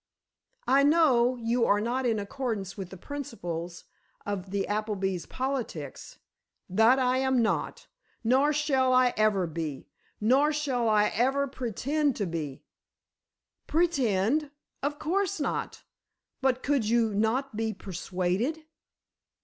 [0.65, 3.83] "I know you are not in accordance with the principles
[4.25, 6.17] of the Appleby politics——"
[6.67, 7.85] "That I am not!
[8.23, 9.89] Nor shall I ever be.
[10.19, 12.63] Nor shall I ever pretend to be——"
[13.67, 14.49] "Pretend?
[14.81, 15.83] Of course not.
[16.41, 18.65] But could you not be persuaded?"